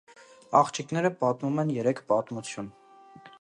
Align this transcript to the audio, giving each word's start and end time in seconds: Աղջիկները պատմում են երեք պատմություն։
Աղջիկները 0.59 1.11
պատմում 1.19 1.61
են 1.65 1.75
երեք 1.75 2.01
պատմություն։ 2.09 2.73